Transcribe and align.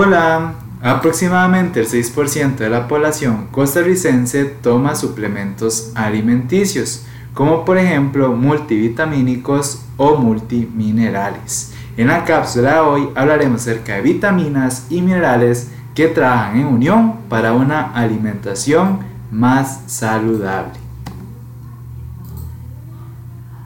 Hola, 0.00 0.54
aproximadamente 0.80 1.80
el 1.80 1.88
6% 1.88 2.54
de 2.54 2.68
la 2.68 2.86
población 2.86 3.48
costarricense 3.50 4.44
toma 4.44 4.94
suplementos 4.94 5.90
alimenticios, 5.96 7.04
como 7.34 7.64
por 7.64 7.78
ejemplo 7.78 8.32
multivitamínicos 8.32 9.82
o 9.96 10.14
multiminerales. 10.14 11.74
En 11.96 12.06
la 12.06 12.24
cápsula 12.24 12.74
de 12.74 12.78
hoy 12.78 13.08
hablaremos 13.16 13.62
acerca 13.62 13.96
de 13.96 14.02
vitaminas 14.02 14.86
y 14.88 15.02
minerales 15.02 15.72
que 15.96 16.06
trabajan 16.06 16.60
en 16.60 16.66
unión 16.68 17.14
para 17.28 17.52
una 17.52 17.92
alimentación 17.92 19.00
más 19.32 19.80
saludable. 19.88 20.87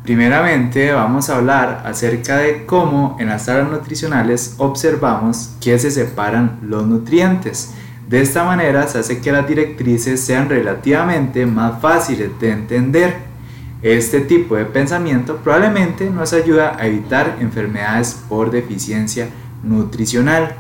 Primeramente 0.03 0.91
vamos 0.93 1.31
a 1.31 1.37
hablar 1.37 1.85
acerca 1.87 2.39
de 2.39 2.67
cómo 2.67 3.17
en 3.21 3.29
las 3.29 3.47
tablas 3.47 3.71
nutricionales 3.71 4.57
observamos 4.59 5.51
que 5.61 5.79
se 5.79 5.93
separan 5.93 6.59
los 6.63 6.85
nutrientes. 6.87 7.73
De 8.09 8.21
esta 8.21 8.43
manera 8.43 8.89
se 8.89 8.99
hace 8.99 9.21
que 9.21 9.31
las 9.31 9.47
directrices 9.47 10.21
sean 10.21 10.49
relativamente 10.49 11.47
más 11.47 11.81
fáciles 11.81 12.31
de 12.41 12.51
entender. 12.51 13.15
Este 13.81 14.21
tipo 14.21 14.57
de 14.57 14.65
pensamiento 14.65 15.37
probablemente 15.37 16.11
nos 16.11 16.33
ayuda 16.33 16.77
a 16.81 16.87
evitar 16.89 17.37
enfermedades 17.39 18.21
por 18.29 18.51
deficiencia 18.51 19.29
nutricional. 19.63 20.57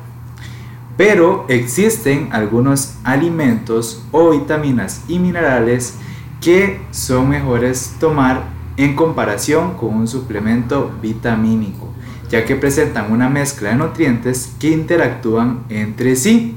Pero 0.97 1.47
existen 1.49 2.29
algunos 2.31 2.95
alimentos 3.03 4.05
o 4.13 4.31
vitaminas 4.31 5.03
y 5.09 5.19
minerales 5.19 5.95
que 6.41 6.81
son 6.93 7.29
mejores 7.29 7.97
tomar 7.99 8.62
en 8.77 8.97
comparación 8.97 9.75
con 9.75 9.95
un 9.95 10.09
suplemento 10.09 10.93
vitamínico, 11.01 11.89
ya 12.31 12.45
que 12.45 12.57
presentan 12.57 13.13
una 13.13 13.29
mezcla 13.29 13.71
de 13.71 13.77
nutrientes 13.77 14.53
que 14.59 14.71
interactúan 14.71 15.65
entre 15.69 16.17
sí. 16.17 16.57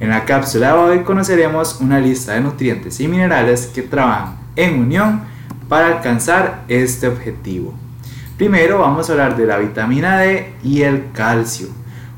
En 0.00 0.08
la 0.10 0.24
cápsula 0.24 0.68
de 0.68 0.78
hoy 0.78 0.98
conoceremos 1.00 1.80
una 1.80 2.00
lista 2.00 2.32
de 2.32 2.40
nutrientes 2.40 3.00
y 3.00 3.08
minerales 3.08 3.66
que 3.66 3.82
trabajan 3.82 4.36
en 4.56 4.80
unión 4.80 5.22
para 5.68 5.88
alcanzar 5.88 6.64
este 6.68 7.08
objetivo. 7.08 7.74
Primero 8.36 8.80
vamos 8.80 9.08
a 9.08 9.12
hablar 9.12 9.36
de 9.36 9.46
la 9.46 9.58
vitamina 9.58 10.18
D 10.18 10.52
y 10.62 10.82
el 10.82 11.10
calcio. 11.12 11.68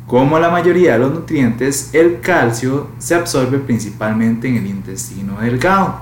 Como 0.07 0.39
la 0.39 0.51
mayoría 0.51 0.93
de 0.93 1.01
los 1.01 1.13
nutrientes, 1.13 1.91
el 1.93 2.21
calcio 2.21 2.89
se 2.99 3.15
absorbe 3.15 3.59
principalmente 3.59 4.49
en 4.49 4.57
el 4.57 4.67
intestino 4.67 5.41
delgado. 5.41 6.01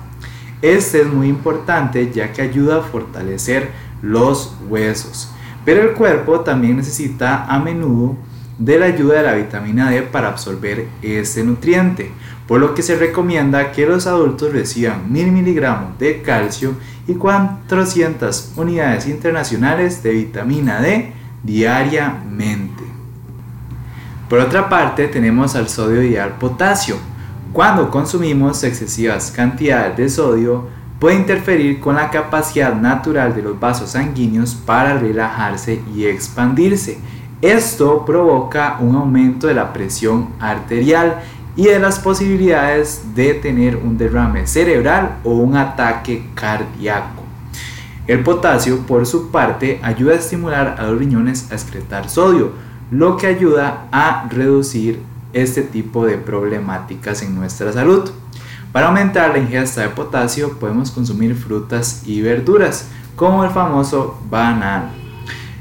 Este 0.62 1.02
es 1.02 1.06
muy 1.06 1.28
importante 1.28 2.10
ya 2.12 2.32
que 2.32 2.42
ayuda 2.42 2.78
a 2.78 2.82
fortalecer 2.82 3.70
los 4.02 4.56
huesos. 4.68 5.30
Pero 5.64 5.82
el 5.82 5.92
cuerpo 5.92 6.40
también 6.40 6.76
necesita 6.76 7.44
a 7.46 7.58
menudo 7.58 8.16
de 8.58 8.78
la 8.78 8.86
ayuda 8.86 9.16
de 9.16 9.22
la 9.22 9.34
vitamina 9.34 9.90
D 9.90 10.02
para 10.02 10.28
absorber 10.28 10.86
este 11.02 11.42
nutriente, 11.42 12.12
por 12.46 12.60
lo 12.60 12.74
que 12.74 12.82
se 12.82 12.96
recomienda 12.96 13.72
que 13.72 13.86
los 13.86 14.06
adultos 14.06 14.52
reciban 14.52 15.12
1000 15.12 15.32
miligramos 15.32 15.98
de 15.98 16.22
calcio 16.22 16.74
y 17.06 17.14
400 17.14 18.52
unidades 18.56 19.08
internacionales 19.08 20.02
de 20.02 20.12
vitamina 20.12 20.80
D 20.80 21.12
diariamente. 21.42 22.84
Por 24.28 24.38
otra 24.38 24.68
parte 24.68 25.08
tenemos 25.08 25.54
al 25.56 25.68
sodio 25.68 26.02
y 26.02 26.16
al 26.16 26.32
potasio, 26.38 26.96
cuando 27.54 27.88
consumimos 27.88 28.64
excesivas 28.64 29.30
cantidades 29.30 29.96
de 29.96 30.08
sodio, 30.08 30.66
puede 30.98 31.14
interferir 31.14 31.78
con 31.78 31.94
la 31.94 32.10
capacidad 32.10 32.74
natural 32.74 33.32
de 33.32 33.42
los 33.42 33.60
vasos 33.60 33.90
sanguíneos 33.90 34.56
para 34.56 34.98
relajarse 34.98 35.80
y 35.94 36.04
expandirse. 36.04 36.98
Esto 37.40 38.04
provoca 38.04 38.78
un 38.80 38.96
aumento 38.96 39.46
de 39.46 39.54
la 39.54 39.72
presión 39.72 40.30
arterial 40.40 41.22
y 41.54 41.66
de 41.66 41.78
las 41.78 42.00
posibilidades 42.00 43.14
de 43.14 43.34
tener 43.34 43.76
un 43.76 43.96
derrame 43.96 44.48
cerebral 44.48 45.18
o 45.22 45.34
un 45.34 45.56
ataque 45.56 46.26
cardíaco. 46.34 47.22
El 48.08 48.24
potasio, 48.24 48.80
por 48.80 49.06
su 49.06 49.30
parte, 49.30 49.78
ayuda 49.84 50.14
a 50.14 50.18
estimular 50.18 50.74
a 50.76 50.88
los 50.88 50.98
riñones 50.98 51.52
a 51.52 51.54
excretar 51.54 52.10
sodio, 52.10 52.50
lo 52.90 53.16
que 53.16 53.28
ayuda 53.28 53.86
a 53.92 54.26
reducir 54.28 55.13
este 55.34 55.62
tipo 55.62 56.06
de 56.06 56.16
problemáticas 56.16 57.22
en 57.22 57.34
nuestra 57.34 57.72
salud. 57.72 58.10
Para 58.72 58.88
aumentar 58.88 59.30
la 59.30 59.38
ingesta 59.38 59.82
de 59.82 59.90
potasio 59.90 60.58
podemos 60.58 60.90
consumir 60.90 61.34
frutas 61.34 62.02
y 62.06 62.22
verduras, 62.22 62.88
como 63.14 63.44
el 63.44 63.50
famoso 63.50 64.18
banano. 64.30 64.88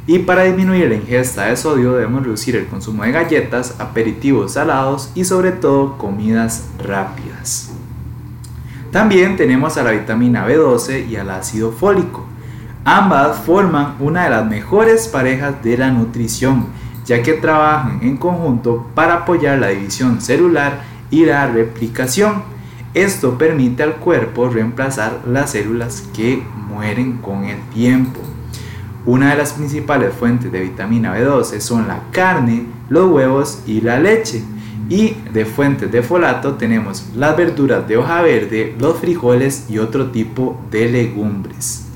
Y 0.06 0.20
para 0.20 0.44
disminuir 0.44 0.90
la 0.90 0.96
ingesta 0.96 1.46
de 1.46 1.56
sodio 1.56 1.94
debemos 1.94 2.24
reducir 2.24 2.56
el 2.56 2.68
consumo 2.68 3.04
de 3.04 3.12
galletas, 3.12 3.76
aperitivos 3.80 4.54
salados 4.54 5.12
y 5.16 5.26
sobre 5.26 5.52
todo 5.52 5.98
comidas 5.98 6.66
rápidas. 6.78 7.72
También 8.92 9.38
tenemos 9.38 9.78
a 9.78 9.84
la 9.84 9.92
vitamina 9.92 10.48
B12 10.48 11.08
y 11.08 11.16
al 11.16 11.30
ácido 11.30 11.72
fólico. 11.72 12.26
Ambas 12.86 13.38
forman 13.38 13.96
una 14.00 14.26
de 14.26 14.30
las 14.30 14.46
mejores 14.46 15.08
parejas 15.08 15.64
de 15.64 15.78
la 15.78 15.90
nutrición 15.90 16.68
ya 17.06 17.22
que 17.22 17.34
trabajan 17.34 18.00
en 18.02 18.18
conjunto 18.18 18.88
para 18.96 19.16
apoyar 19.16 19.60
la 19.60 19.70
división 19.70 20.22
celular 20.22 20.82
y 21.10 21.26
la 21.26 21.48
replicación. 21.48 22.44
Esto 22.94 23.38
permite 23.38 23.84
al 23.84 23.96
cuerpo 23.96 24.50
reemplazar 24.50 25.22
las 25.28 25.52
células 25.52 26.04
que 26.16 26.44
mueren 26.68 27.18
con 27.18 27.46
el 27.46 27.60
tiempo. 27.74 28.20
Una 29.06 29.32
de 29.32 29.38
las 29.38 29.54
principales 29.54 30.14
fuentes 30.14 30.52
de 30.52 30.62
vitamina 30.62 31.18
B12 31.18 31.60
son 31.60 31.88
la 31.88 32.04
carne, 32.12 32.68
los 32.90 33.12
huevos 33.12 33.64
y 33.66 33.82
la 33.82 34.00
leche. 34.00 34.44
Y 34.90 35.16
de 35.34 35.46
fuentes 35.46 35.92
de 35.92 36.04
folato 36.04 36.54
tenemos 36.54 37.08
las 37.16 37.36
verduras 37.36 37.88
de 37.88 37.98
hoja 37.98 38.22
verde, 38.22 38.76
los 38.80 39.00
frijoles 39.00 39.66
y 39.70 39.80
otro 39.80 40.12
tipo 40.12 40.62
de 40.72 40.90
legumbres. 40.90 41.93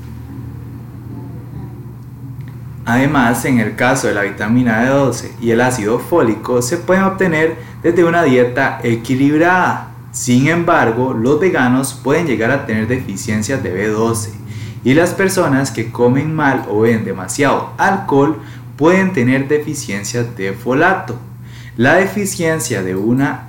Además, 2.88 3.44
en 3.44 3.58
el 3.60 3.76
caso 3.76 4.06
de 4.06 4.14
la 4.14 4.22
vitamina 4.22 4.82
B12 4.82 5.32
y 5.42 5.50
el 5.50 5.60
ácido 5.60 5.98
fólico 5.98 6.62
se 6.62 6.78
pueden 6.78 7.02
obtener 7.02 7.58
desde 7.82 8.02
una 8.02 8.22
dieta 8.22 8.80
equilibrada. 8.82 9.90
Sin 10.10 10.48
embargo, 10.48 11.12
los 11.12 11.38
veganos 11.38 11.92
pueden 11.92 12.26
llegar 12.26 12.50
a 12.50 12.64
tener 12.64 12.88
deficiencias 12.88 13.62
de 13.62 13.92
B12 13.92 14.30
y 14.84 14.94
las 14.94 15.12
personas 15.12 15.70
que 15.70 15.92
comen 15.92 16.34
mal 16.34 16.64
o 16.70 16.80
beben 16.80 17.04
demasiado 17.04 17.74
alcohol 17.76 18.40
pueden 18.78 19.12
tener 19.12 19.48
deficiencias 19.48 20.34
de 20.34 20.54
folato. 20.54 21.14
La 21.76 21.96
deficiencia 21.96 22.82
de 22.82 22.96
una 22.96 23.48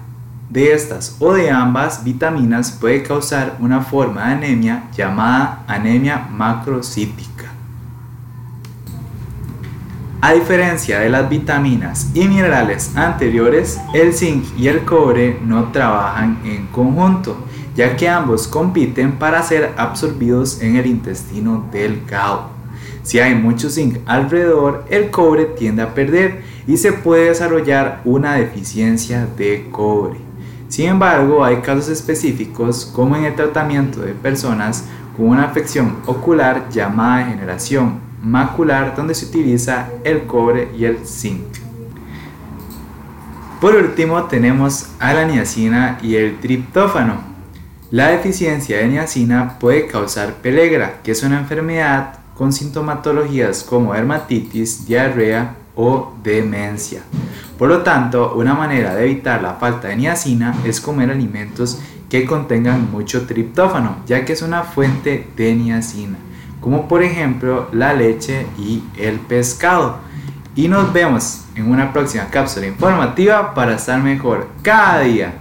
de 0.50 0.74
estas 0.74 1.16
o 1.20 1.32
de 1.32 1.50
ambas 1.50 2.04
vitaminas 2.04 2.72
puede 2.72 3.04
causar 3.04 3.56
una 3.62 3.80
forma 3.80 4.28
de 4.28 4.34
anemia 4.34 4.84
llamada 4.98 5.64
anemia 5.66 6.28
macrocítica. 6.30 7.49
A 10.22 10.34
diferencia 10.34 11.00
de 11.00 11.10
las 11.10 11.30
vitaminas 11.30 12.12
y 12.14 12.28
minerales 12.28 12.94
anteriores, 12.98 13.80
el 13.94 14.14
zinc 14.14 14.44
y 14.58 14.68
el 14.68 14.84
cobre 14.84 15.40
no 15.46 15.72
trabajan 15.72 16.42
en 16.44 16.68
conjunto, 16.68 17.38
ya 17.74 17.96
que 17.96 18.10
ambos 18.10 18.46
compiten 18.46 19.14
para 19.14 19.42
ser 19.44 19.72
absorbidos 19.78 20.62
en 20.62 20.76
el 20.76 20.88
intestino 20.88 21.66
delgado. 21.72 22.50
Si 23.02 23.18
hay 23.20 23.34
mucho 23.34 23.70
zinc 23.70 24.00
alrededor, 24.06 24.84
el 24.90 25.10
cobre 25.10 25.46
tiende 25.46 25.84
a 25.84 25.94
perder 25.94 26.42
y 26.68 26.76
se 26.76 26.92
puede 26.92 27.30
desarrollar 27.30 28.02
una 28.04 28.34
deficiencia 28.34 29.26
de 29.38 29.70
cobre. 29.72 30.18
Sin 30.68 30.88
embargo, 30.88 31.46
hay 31.46 31.62
casos 31.62 31.88
específicos 31.88 32.92
como 32.94 33.16
en 33.16 33.24
el 33.24 33.36
tratamiento 33.36 34.02
de 34.02 34.12
personas 34.12 34.84
con 35.16 35.30
una 35.30 35.46
afección 35.46 35.96
ocular 36.08 36.68
llamada 36.70 37.20
degeneración 37.20 38.09
macular 38.22 38.96
donde 38.96 39.16
se 39.16 39.26
utiliza 39.26 39.90
el 40.04 40.26
cobre 40.26 40.70
y 40.78 40.86
el 40.86 41.06
zinc. 41.06 41.44
Por 43.62 43.76
último 43.76 44.24
tenemos 44.24 44.88
a 45.00 45.14
la 45.14 45.26
niacina 45.26 46.00
y 46.02 46.16
el 46.16 46.40
triptófano. 46.40 47.30
La 47.92 48.10
deficiencia 48.10 48.78
de 48.78 48.88
niacina 48.88 49.58
puede 49.60 49.88
causar 49.88 50.36
pelegra, 50.36 51.02
que 51.04 51.12
es 51.12 51.24
una 51.24 51.40
enfermedad 51.40 52.20
con 52.36 52.54
sintomatologías 52.54 53.64
como 53.64 53.94
dermatitis, 53.94 54.86
diarrea 54.86 55.56
o 55.76 56.14
demencia. 56.24 57.02
Por 57.58 57.68
lo 57.68 57.80
tanto, 57.80 58.34
una 58.36 58.54
manera 58.54 58.96
de 58.96 59.04
evitar 59.04 59.42
la 59.42 59.56
falta 59.56 59.90
de 59.90 59.98
niacina 59.98 60.56
es 60.64 60.80
comer 60.80 61.10
alimentos 61.10 61.80
que 62.10 62.26
contengan 62.26 62.90
mucho 62.92 63.26
triptófano, 63.28 63.98
ya 64.08 64.24
que 64.24 64.34
es 64.34 64.42
una 64.42 64.64
fuente 64.64 65.28
de 65.36 65.56
niacina 65.56 66.18
como 66.62 66.88
por 66.88 67.04
ejemplo 67.04 67.68
la 67.72 67.94
leche 67.94 68.48
y 68.58 68.84
el 68.98 69.20
pescado. 69.20 69.98
Y 70.56 70.68
nos 70.68 70.92
vemos 70.92 71.46
en 71.56 71.72
una 71.72 71.94
próxima 71.94 72.28
cápsula 72.28 72.68
informativa 72.68 73.54
para 73.54 73.76
estar 73.76 74.02
mejor 74.02 74.48
cada 74.62 75.02
día. 75.02 75.34